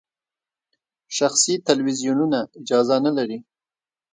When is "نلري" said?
3.05-3.39